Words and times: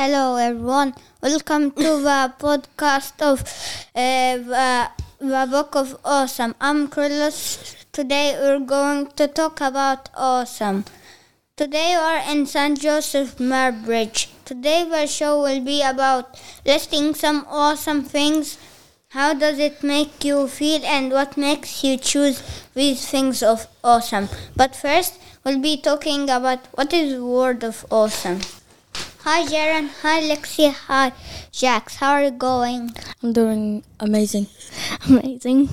Hello, 0.00 0.36
everyone. 0.36 0.94
Welcome 1.20 1.72
to 1.72 1.88
the 2.08 2.32
podcast 2.38 3.20
of 3.20 3.40
uh, 3.96 4.36
the, 4.36 4.90
the 5.18 5.48
Book 5.50 5.74
of 5.74 5.98
Awesome. 6.04 6.54
I'm 6.60 6.86
Carlos. 6.86 7.74
Today 7.90 8.36
we're 8.38 8.60
going 8.60 9.08
to 9.16 9.26
talk 9.26 9.60
about 9.60 10.08
awesome. 10.14 10.84
Today 11.56 11.96
we're 11.96 12.32
in 12.32 12.46
St. 12.46 12.80
Joseph 12.80 13.38
Bridge. 13.38 14.28
Today 14.44 14.88
the 14.88 15.08
show 15.08 15.42
will 15.42 15.64
be 15.64 15.82
about 15.82 16.40
listing 16.64 17.12
some 17.12 17.44
awesome 17.48 18.04
things. 18.04 18.56
How 19.08 19.34
does 19.34 19.58
it 19.58 19.82
make 19.82 20.24
you 20.24 20.46
feel 20.46 20.80
and 20.84 21.10
what 21.10 21.36
makes 21.36 21.82
you 21.82 21.96
choose 21.96 22.40
these 22.72 23.04
things 23.10 23.42
of 23.42 23.66
awesome? 23.82 24.28
But 24.54 24.76
first, 24.76 25.18
we'll 25.44 25.60
be 25.60 25.76
talking 25.76 26.30
about 26.30 26.68
what 26.74 26.92
is 26.92 27.14
the 27.14 27.24
word 27.24 27.64
of 27.64 27.84
awesome. 27.90 28.38
Hi 29.28 29.44
Jaron, 29.44 29.92
hi 30.00 30.24
Lexi, 30.24 30.72
hi 30.72 31.12
Jax. 31.52 32.00
How 32.00 32.16
are 32.16 32.24
you 32.24 32.30
going? 32.30 32.96
I'm 33.22 33.34
doing 33.36 33.84
amazing. 34.00 34.46
Amazing. 35.06 35.68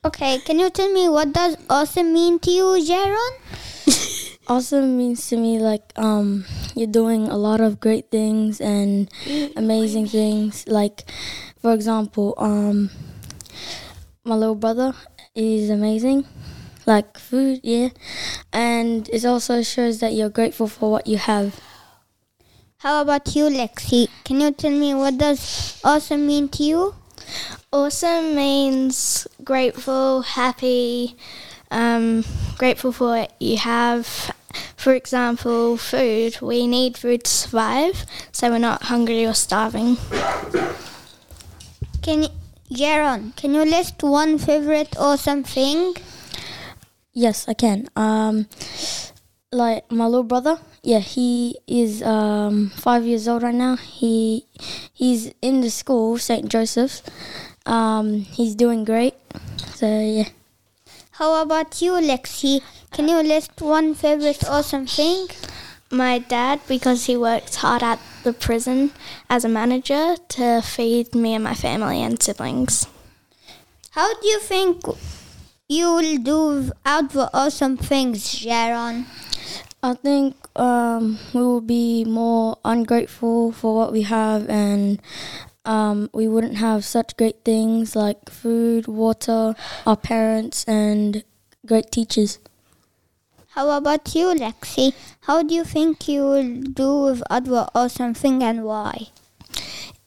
Okay, 0.00 0.38
can 0.40 0.58
you 0.58 0.70
tell 0.70 0.88
me 0.88 1.10
what 1.10 1.34
does 1.36 1.60
awesome 1.68 2.14
mean 2.14 2.38
to 2.40 2.50
you, 2.50 2.80
Jaron? 2.80 3.36
Awesome 4.48 4.96
means 4.96 5.28
to 5.28 5.36
me 5.36 5.60
like 5.60 5.92
um 6.00 6.48
you're 6.74 6.88
doing 6.88 7.28
a 7.28 7.36
lot 7.36 7.60
of 7.60 7.84
great 7.84 8.08
things 8.08 8.64
and 8.64 9.12
amazing 9.54 10.08
things. 10.08 10.64
Like 10.64 11.04
for 11.60 11.76
example, 11.76 12.32
um 12.40 12.88
my 14.24 14.40
little 14.40 14.56
brother 14.56 14.96
is 15.36 15.68
amazing. 15.68 16.24
Like 16.88 17.20
food, 17.20 17.60
yeah. 17.62 17.92
And 18.56 19.04
it 19.12 19.20
also 19.28 19.60
shows 19.60 20.00
that 20.00 20.16
you're 20.16 20.32
grateful 20.32 20.66
for 20.66 20.90
what 20.90 21.06
you 21.06 21.20
have. 21.20 21.60
How 22.82 23.00
about 23.00 23.36
you, 23.36 23.44
Lexi? 23.44 24.08
Can 24.24 24.40
you 24.40 24.50
tell 24.50 24.72
me 24.72 24.92
what 24.92 25.16
does 25.16 25.80
awesome 25.84 26.26
mean 26.26 26.48
to 26.48 26.64
you? 26.64 26.94
Awesome 27.72 28.34
means 28.34 29.28
grateful, 29.44 30.22
happy, 30.22 31.14
um, 31.70 32.24
grateful 32.58 32.90
for 32.90 33.06
what 33.06 33.36
you 33.38 33.56
have. 33.58 34.34
For 34.76 34.94
example, 34.94 35.76
food. 35.76 36.40
We 36.42 36.66
need 36.66 36.98
food 36.98 37.22
to 37.22 37.30
survive, 37.30 38.04
so 38.32 38.50
we're 38.50 38.58
not 38.58 38.82
hungry 38.82 39.26
or 39.26 39.34
starving. 39.34 39.96
Can 42.02 42.26
Jaron, 42.68 43.36
can 43.36 43.54
you 43.54 43.64
list 43.64 44.02
one 44.02 44.38
favorite 44.38 44.96
awesome 44.98 45.44
thing? 45.44 45.94
Yes, 47.12 47.46
I 47.46 47.54
can. 47.54 47.86
Um 47.94 48.48
like 49.52 49.90
my 49.92 50.06
little 50.06 50.24
brother, 50.24 50.58
yeah, 50.82 50.98
he 50.98 51.58
is 51.66 52.02
um, 52.02 52.70
five 52.70 53.04
years 53.04 53.28
old 53.28 53.42
right 53.42 53.54
now. 53.54 53.76
He 53.76 54.46
he's 54.92 55.32
in 55.42 55.60
the 55.60 55.70
school 55.70 56.18
St. 56.18 56.48
Joseph's. 56.48 57.02
Um, 57.66 58.20
he's 58.22 58.54
doing 58.54 58.84
great. 58.84 59.14
So 59.74 59.86
yeah. 59.86 60.28
How 61.12 61.42
about 61.42 61.80
you, 61.82 61.92
Lexi? 61.92 62.62
Can 62.90 63.08
you 63.08 63.22
list 63.22 63.60
one 63.60 63.94
favorite 63.94 64.42
awesome 64.48 64.86
thing? 64.86 65.28
My 65.90 66.18
dad, 66.18 66.60
because 66.66 67.04
he 67.04 67.16
works 67.18 67.56
hard 67.56 67.82
at 67.82 68.00
the 68.24 68.32
prison 68.32 68.92
as 69.28 69.44
a 69.44 69.48
manager 69.48 70.16
to 70.28 70.62
feed 70.62 71.14
me 71.14 71.34
and 71.34 71.44
my 71.44 71.52
family 71.54 72.02
and 72.02 72.20
siblings. 72.22 72.86
How 73.90 74.14
do 74.18 74.26
you 74.26 74.40
think 74.40 74.80
you 75.68 75.92
will 75.92 76.16
do 76.16 76.72
out 76.86 77.10
the 77.10 77.28
awesome 77.34 77.76
things, 77.76 78.24
Jaron? 78.40 79.04
I 79.84 79.94
think 79.94 80.36
um, 80.54 81.18
we 81.34 81.40
will 81.40 81.60
be 81.60 82.04
more 82.04 82.56
ungrateful 82.64 83.50
for 83.50 83.74
what 83.74 83.90
we 83.90 84.02
have, 84.02 84.48
and 84.48 85.02
um, 85.64 86.08
we 86.12 86.28
wouldn't 86.28 86.58
have 86.58 86.84
such 86.84 87.16
great 87.16 87.44
things 87.44 87.96
like 87.96 88.30
food, 88.30 88.86
water, 88.86 89.56
our 89.84 89.96
parents, 89.96 90.64
and 90.68 91.24
great 91.66 91.90
teachers. 91.90 92.38
How 93.54 93.70
about 93.70 94.14
you, 94.14 94.26
Lexi? 94.26 94.94
How 95.22 95.42
do 95.42 95.52
you 95.52 95.64
think 95.64 96.06
you 96.06 96.22
will 96.22 96.62
do 96.62 97.02
with 97.02 97.22
other 97.28 97.66
awesome 97.74 98.14
thing 98.14 98.40
and 98.44 98.62
why? 98.62 99.08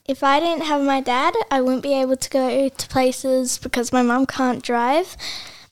If 0.06 0.24
I 0.24 0.40
didn't 0.40 0.64
have 0.64 0.80
my 0.80 1.02
dad, 1.02 1.34
I 1.50 1.60
wouldn't 1.60 1.82
be 1.82 1.92
able 1.92 2.16
to 2.16 2.30
go 2.30 2.68
to 2.70 2.88
places 2.88 3.58
because 3.58 3.92
my 3.92 4.00
mum 4.00 4.24
can't 4.24 4.62
drive 4.62 5.18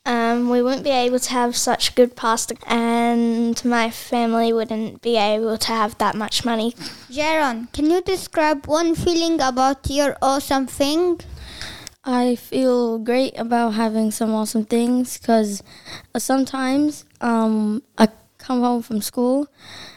um, 0.07 0.51
we 0.51 0.61
wouldn't 0.61 0.85
be 0.85 0.91
able 0.91 1.19
to 1.19 1.31
have 1.31 1.57
such 1.57 1.95
good 1.95 2.15
pasta, 2.15 2.57
and 2.67 3.63
my 3.65 3.91
family 3.91 4.53
wouldn't 4.53 5.01
be 5.01 5.17
able 5.17 5.57
to 5.57 5.69
have 5.69 5.97
that 5.99 6.15
much 6.15 6.45
money. 6.45 6.73
Jaron, 7.11 7.73
can 7.73 7.91
you 7.91 8.03
describe 8.03 8.67
one 8.67 8.95
feeling 8.95 9.41
about 9.41 9.89
your 9.89 10.17
awesome 10.21 10.67
thing? 10.67 11.21
I 12.05 12.37
feel 12.37 12.99
great 12.99 13.33
about 13.39 13.71
having 13.75 14.11
some 14.11 14.35
awesome 14.35 14.67
things 14.67 15.17
because 15.17 15.63
uh, 16.15 16.19
sometimes 16.19 17.07
um, 17.23 17.83
I 17.97 18.09
come 18.37 18.61
home 18.61 18.83
from 18.83 19.01
school, 19.01 19.49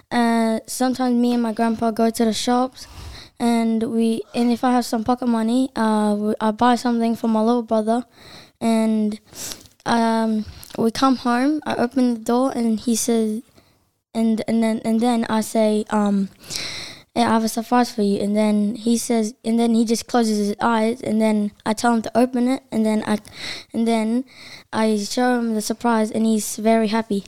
and 0.10 0.62
sometimes 0.68 1.16
me 1.16 1.34
and 1.34 1.44
my 1.44 1.52
grandpa 1.52 1.92
go 1.92 2.10
to 2.10 2.24
the 2.24 2.32
shops, 2.32 2.88
and 3.40 3.84
we 3.84 4.22
and 4.34 4.54
if 4.54 4.64
I 4.64 4.72
have 4.72 4.86
some 4.86 5.04
pocket 5.04 5.28
money, 5.28 5.70
uh, 5.76 6.34
I 6.40 6.52
buy 6.52 6.76
something 6.76 7.18
for 7.18 7.28
my 7.28 7.42
little 7.42 7.64
brother, 7.64 8.06
and 8.62 9.20
um, 9.88 10.46
we 10.78 10.92
come 10.92 11.18
home. 11.18 11.62
I 11.66 11.76
open 11.76 12.14
the 12.14 12.20
door, 12.20 12.52
and 12.54 12.80
he 12.80 12.96
says, 12.96 13.42
and 14.14 14.44
and 14.48 14.62
then 14.62 14.82
and 14.86 15.00
then 15.00 15.26
I 15.30 15.42
say, 15.42 15.86
um, 15.90 16.30
I 17.16 17.22
have 17.22 17.44
a 17.44 17.50
surprise 17.50 17.90
for 17.92 18.04
you. 18.04 18.20
And 18.20 18.36
then 18.36 18.76
he 18.76 18.98
says, 18.98 19.34
and 19.44 19.60
then 19.60 19.74
he 19.74 19.86
just 19.86 20.08
closes 20.08 20.38
his 20.38 20.56
eyes, 20.62 21.02
and 21.02 21.20
then 21.20 21.52
I 21.66 21.74
tell 21.74 21.94
him 21.96 22.02
to 22.04 22.12
open 22.18 22.48
it, 22.48 22.64
and 22.72 22.86
then 22.86 23.04
I, 23.08 23.18
and 23.74 23.88
then 23.88 24.26
I 24.72 24.98
show 24.98 25.40
him 25.40 25.56
the 25.56 25.62
surprise, 25.62 26.12
and 26.12 26.26
he's 26.26 26.58
very 26.58 26.90
happy. 26.90 27.24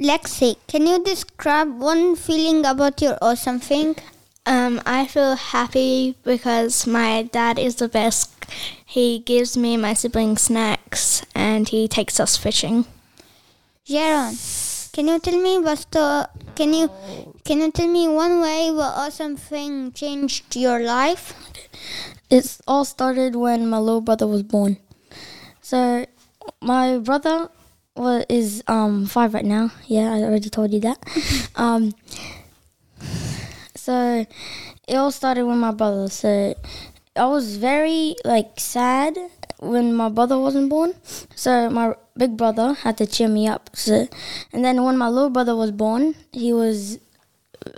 Lexi, 0.00 0.56
can 0.66 0.86
you 0.86 1.02
describe 1.02 1.78
one 1.78 2.14
feeling 2.16 2.64
about 2.64 3.02
your 3.02 3.18
awesome 3.20 3.60
thing? 3.60 3.96
Um, 4.48 4.80
I 4.86 5.04
feel 5.06 5.36
happy 5.36 6.16
because 6.24 6.86
my 6.86 7.24
dad 7.24 7.58
is 7.58 7.76
the 7.76 7.86
best. 7.86 8.32
He 8.82 9.18
gives 9.18 9.58
me 9.58 9.74
and 9.74 9.82
my 9.82 9.92
siblings 9.92 10.40
snacks 10.40 11.22
and 11.34 11.68
he 11.68 11.86
takes 11.86 12.18
us 12.18 12.38
fishing. 12.38 12.86
Jaron, 13.86 14.32
can 14.94 15.06
you 15.06 15.18
tell 15.18 15.38
me 15.38 15.58
what 15.58 15.84
the, 15.90 16.30
can 16.54 16.72
you 16.72 16.90
can 17.44 17.60
you 17.60 17.70
tell 17.70 17.88
me 17.88 18.08
one 18.08 18.40
way 18.40 18.70
the 18.70 18.88
awesome 18.88 19.36
thing 19.36 19.92
changed 19.92 20.56
your 20.56 20.80
life? 20.80 21.34
It 22.30 22.58
all 22.66 22.86
started 22.86 23.36
when 23.36 23.68
my 23.68 23.78
little 23.78 24.00
brother 24.00 24.26
was 24.26 24.42
born. 24.44 24.78
So 25.60 26.06
my 26.62 26.96
brother 26.96 27.50
was 27.96 28.24
is 28.30 28.62
um 28.66 29.04
five 29.04 29.34
right 29.34 29.44
now. 29.44 29.72
Yeah, 29.86 30.14
I 30.14 30.22
already 30.22 30.48
told 30.48 30.72
you 30.72 30.80
that. 30.80 30.98
um, 31.56 31.92
so 33.88 34.26
it 34.86 34.96
all 34.96 35.10
started 35.10 35.46
with 35.46 35.56
my 35.56 35.70
brother. 35.70 36.10
So 36.10 36.54
I 37.16 37.24
was 37.24 37.56
very 37.56 38.16
like 38.22 38.60
sad 38.60 39.16
when 39.60 39.94
my 39.94 40.10
brother 40.10 40.38
wasn't 40.38 40.68
born. 40.68 40.92
So 41.34 41.70
my 41.70 41.94
big 42.14 42.36
brother 42.36 42.74
had 42.74 42.98
to 42.98 43.06
cheer 43.06 43.28
me 43.28 43.48
up. 43.48 43.70
So, 43.72 44.06
and 44.52 44.62
then 44.62 44.84
when 44.84 44.98
my 44.98 45.08
little 45.08 45.30
brother 45.30 45.56
was 45.56 45.70
born, 45.70 46.16
he 46.32 46.52
was 46.52 46.98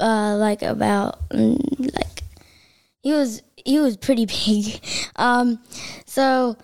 uh, 0.00 0.34
like 0.36 0.62
about 0.62 1.28
mm, 1.28 1.94
like 1.94 2.24
he 3.04 3.12
was 3.12 3.42
he 3.54 3.78
was 3.78 3.96
pretty 3.96 4.26
big. 4.44 4.82
Um, 5.14 5.60
so 6.06 6.56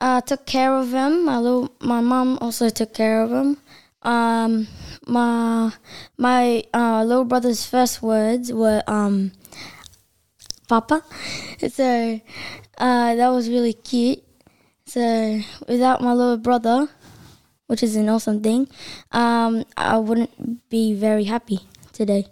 I 0.00 0.18
took 0.22 0.44
care 0.44 0.74
of 0.74 0.90
him. 0.90 1.24
My 1.24 1.38
little 1.38 1.72
my 1.80 2.00
mom 2.00 2.36
also 2.40 2.68
took 2.68 2.94
care 2.94 3.22
of 3.22 3.30
him. 3.30 3.58
Um, 4.08 4.68
my 5.04 5.68
my 6.16 6.64
uh, 6.72 7.04
little 7.04 7.28
brother's 7.28 7.66
first 7.66 8.00
words 8.00 8.48
were 8.48 8.80
um, 8.88 9.32
"Papa," 10.64 11.04
so 11.68 12.20
uh, 12.78 13.14
that 13.14 13.28
was 13.28 13.52
really 13.52 13.74
cute. 13.74 14.24
So 14.86 15.40
without 15.68 16.00
my 16.00 16.14
little 16.16 16.38
brother, 16.40 16.88
which 17.66 17.82
is 17.82 17.96
an 17.96 18.08
awesome 18.08 18.40
thing, 18.40 18.68
um, 19.12 19.68
I 19.76 19.98
wouldn't 19.98 20.32
be 20.70 20.94
very 20.94 21.24
happy 21.24 21.68
today. 21.92 22.28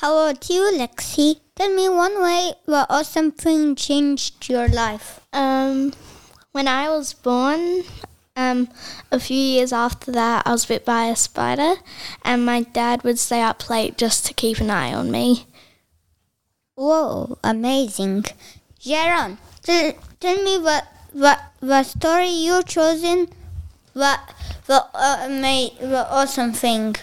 How 0.00 0.16
about 0.16 0.48
you, 0.48 0.72
Lexi? 0.80 1.40
Tell 1.54 1.68
me 1.76 1.88
one 1.88 2.22
way 2.22 2.54
the 2.64 2.86
awesome 2.88 3.32
thing 3.32 3.76
changed 3.76 4.48
your 4.48 4.68
life. 4.68 5.20
Um, 5.32 5.92
when 6.52 6.66
I 6.68 6.88
was 6.88 7.12
born, 7.12 7.84
um, 8.36 8.68
a 9.12 9.20
few 9.20 9.36
years 9.36 9.72
after 9.72 10.10
that, 10.12 10.46
I 10.46 10.52
was 10.52 10.66
bit 10.66 10.84
by 10.84 11.06
a 11.06 11.16
spider, 11.16 11.74
and 12.22 12.44
my 12.44 12.62
dad 12.62 13.02
would 13.04 13.18
stay 13.18 13.42
up 13.42 13.68
late 13.70 13.96
just 13.96 14.26
to 14.26 14.34
keep 14.34 14.58
an 14.58 14.70
eye 14.70 14.92
on 14.92 15.10
me. 15.10 15.46
Whoa, 16.74 17.38
amazing. 17.44 18.24
Jaron, 18.80 19.38
tell, 19.62 19.92
tell 20.18 20.42
me 20.42 20.58
what, 20.58 20.84
what, 21.12 21.40
the 21.60 21.82
story 21.84 22.28
you 22.28 22.62
chosen, 22.64 23.28
what, 23.92 24.20
the, 24.66 24.84
uh, 24.94 25.28
made, 25.30 25.78
the 25.80 26.06
awesome 26.10 26.52
thing. 26.52 26.96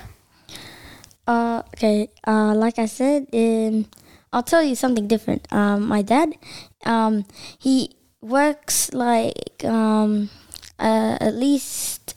Uh, 1.25 1.63
okay. 1.73 2.09
Uh, 2.27 2.53
like 2.53 2.77
I 2.77 2.87
said, 2.87 3.27
um, 3.33 3.85
I'll 4.33 4.43
tell 4.43 4.63
you 4.63 4.75
something 4.75 5.07
different. 5.07 5.47
Um, 5.51 5.87
my 5.87 6.01
dad, 6.01 6.33
um, 6.83 7.25
he 7.57 7.91
works 8.21 8.93
like 8.93 9.63
um, 9.63 10.29
uh, 10.81 11.17
at 11.21 11.35
least 11.35 12.15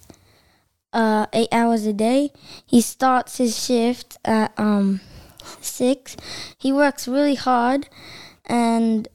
uh, 0.93 1.27
eight 1.33 1.49
hours 1.53 1.87
a 1.87 1.93
day. 1.93 2.33
He 2.67 2.81
starts 2.81 3.39
his 3.39 3.63
shift 3.63 4.17
at 4.25 4.53
um, 4.59 5.01
six. 5.61 6.17
He 6.57 6.73
works 6.73 7.07
really 7.07 7.35
hard, 7.35 7.89
and 8.47 9.07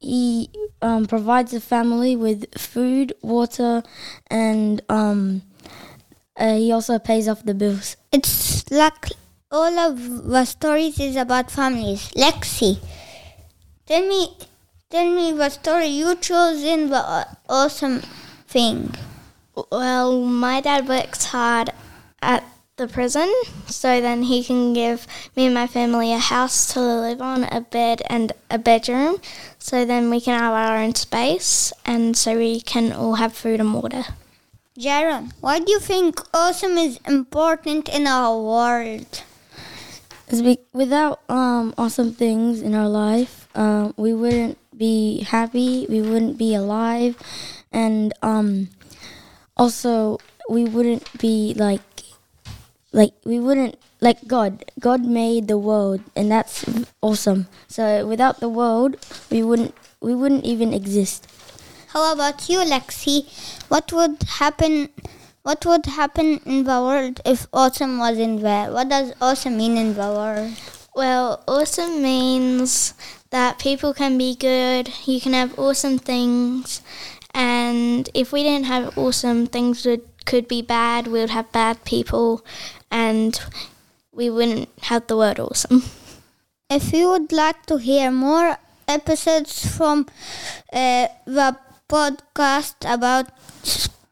he 0.00 0.50
um, 0.82 1.06
provides 1.06 1.52
the 1.52 1.60
family 1.60 2.16
with 2.16 2.58
food, 2.58 3.14
water, 3.22 3.82
and 4.28 4.82
um, 4.88 5.42
uh, 6.36 6.56
he 6.56 6.72
also 6.72 6.98
pays 6.98 7.28
off 7.28 7.44
the 7.44 7.54
bills. 7.54 7.96
It's 8.12 8.68
like 8.70 9.12
all 9.50 9.78
of 9.78 10.24
the 10.24 10.44
stories 10.44 10.98
is 10.98 11.16
about 11.16 11.50
families. 11.50 12.10
Lexi, 12.16 12.78
tell 13.86 14.06
me, 14.06 14.36
tell 14.90 15.08
me 15.14 15.32
the 15.32 15.48
story 15.48 15.86
you 15.86 16.16
chose 16.16 16.62
in 16.62 16.90
the 16.90 16.98
uh, 16.98 17.24
awesome 17.48 18.02
thing. 18.46 18.94
Well, 19.70 20.20
my 20.20 20.60
dad 20.60 20.88
works 20.88 21.26
hard 21.26 21.70
at 22.20 22.44
the 22.76 22.86
prison, 22.86 23.32
so 23.66 24.00
then 24.00 24.24
he 24.24 24.44
can 24.44 24.74
give 24.74 25.06
me 25.34 25.46
and 25.46 25.54
my 25.54 25.66
family 25.66 26.12
a 26.12 26.18
house 26.18 26.72
to 26.74 26.80
live 26.80 27.22
on, 27.22 27.44
a 27.44 27.62
bed, 27.62 28.02
and 28.10 28.32
a 28.50 28.58
bedroom. 28.58 29.16
So 29.58 29.84
then 29.84 30.10
we 30.10 30.20
can 30.20 30.38
have 30.38 30.52
our 30.52 30.76
own 30.76 30.94
space, 30.94 31.72
and 31.86 32.16
so 32.16 32.36
we 32.36 32.60
can 32.60 32.92
all 32.92 33.14
have 33.14 33.32
food 33.32 33.60
and 33.60 33.72
water. 33.72 34.04
Jaron, 34.78 35.32
why 35.40 35.58
do 35.58 35.72
you 35.72 35.80
think 35.80 36.20
awesome 36.34 36.76
is 36.76 37.00
important 37.06 37.88
in 37.88 38.06
our 38.06 38.38
world? 38.38 39.22
It's 40.28 40.42
be- 40.42 40.58
without 40.74 41.20
um, 41.30 41.72
awesome 41.78 42.12
things 42.12 42.60
in 42.60 42.74
our 42.74 42.88
life, 42.88 43.48
uh, 43.54 43.92
we 43.96 44.12
wouldn't 44.12 44.58
be 44.76 45.22
happy. 45.22 45.86
We 45.88 46.02
wouldn't 46.02 46.36
be 46.36 46.54
alive, 46.54 47.16
and 47.76 48.16
um, 48.22 48.68
also 49.56 50.18
we 50.48 50.64
wouldn't 50.64 51.04
be 51.20 51.52
like 51.54 51.84
like 52.92 53.12
we 53.24 53.38
wouldn't 53.38 53.76
like 54.00 54.26
God. 54.26 54.64
God 54.80 55.04
made 55.04 55.48
the 55.48 55.58
world, 55.58 56.00
and 56.16 56.30
that's 56.32 56.64
awesome. 57.02 57.48
So 57.68 58.06
without 58.06 58.40
the 58.40 58.48
world, 58.48 58.96
we 59.30 59.42
wouldn't 59.42 59.74
we 60.00 60.14
wouldn't 60.14 60.44
even 60.44 60.72
exist. 60.72 61.28
How 61.92 62.12
about 62.12 62.48
you, 62.48 62.58
Lexi? 62.60 63.28
What 63.68 63.92
would 63.92 64.22
happen? 64.40 64.88
What 65.42 65.64
would 65.64 65.86
happen 65.86 66.40
in 66.44 66.64
the 66.64 66.80
world 66.82 67.20
if 67.24 67.46
awesome 67.52 67.98
wasn't 67.98 68.40
there? 68.42 68.72
What 68.72 68.88
does 68.88 69.12
awesome 69.20 69.56
mean 69.58 69.76
in 69.76 69.94
the 69.94 70.10
world? 70.10 70.52
Well, 70.96 71.44
awesome 71.46 72.02
means 72.02 72.94
that 73.30 73.58
people 73.58 73.92
can 73.92 74.16
be 74.16 74.34
good, 74.34 74.88
you 75.04 75.20
can 75.20 75.34
have 75.34 75.58
awesome 75.58 75.98
things, 75.98 76.80
and 77.36 78.08
if 78.14 78.32
we 78.32 78.42
didn't 78.42 78.64
have 78.64 78.96
awesome 78.96 79.46
things 79.46 79.84
would 79.84 80.00
could 80.24 80.48
be 80.48 80.62
bad, 80.62 81.06
we 81.06 81.20
would 81.20 81.30
have 81.30 81.52
bad 81.52 81.84
people 81.84 82.44
and 82.90 83.38
we 84.10 84.28
wouldn't 84.30 84.70
have 84.82 85.06
the 85.06 85.16
word 85.16 85.38
awesome. 85.38 85.84
If 86.68 86.92
you 86.92 87.10
would 87.10 87.30
like 87.30 87.64
to 87.66 87.76
hear 87.76 88.10
more 88.10 88.56
episodes 88.88 89.76
from 89.76 90.06
uh, 90.72 91.06
the 91.26 91.56
podcast 91.88 92.74
about 92.82 93.28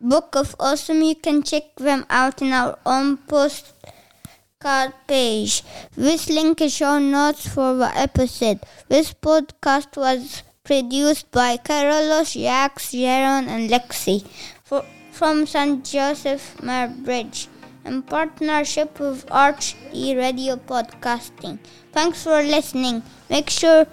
Book 0.00 0.36
of 0.36 0.54
Awesome, 0.60 1.02
you 1.02 1.16
can 1.16 1.42
check 1.42 1.74
them 1.76 2.06
out 2.10 2.42
in 2.42 2.52
our 2.52 2.78
own 2.86 3.16
postcard 3.16 4.92
page. 5.08 5.64
This 5.96 6.28
link 6.28 6.60
is 6.60 6.74
show 6.74 6.98
notes 6.98 7.48
for 7.48 7.74
the 7.74 7.90
episode. 7.98 8.60
This 8.88 9.12
podcast 9.14 9.96
was 9.96 10.42
produced 10.64 11.30
by 11.30 11.58
Carlos, 11.58 12.32
Jax, 12.32 12.92
Jaron, 12.92 13.46
and 13.48 13.68
Lexi 13.68 14.26
for, 14.64 14.82
from 15.12 15.46
St. 15.46 15.84
Joseph 15.84 16.56
Bridge 17.04 17.48
in 17.84 18.02
partnership 18.02 18.98
with 18.98 19.30
Arch 19.30 19.76
E 19.92 20.16
Radio 20.16 20.56
Podcasting. 20.56 21.58
Thanks 21.92 22.24
for 22.24 22.42
listening. 22.42 23.02
Make 23.28 23.50
sure 23.50 23.86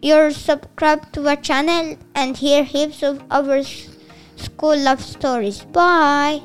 you're 0.00 0.30
subscribed 0.30 1.12
to 1.14 1.28
our 1.28 1.36
channel 1.36 1.98
and 2.14 2.36
hear 2.36 2.64
heaps 2.64 3.02
of 3.02 3.22
other 3.30 3.62
school 4.36 4.76
love 4.76 5.02
stories. 5.02 5.60
Bye. 5.64 6.40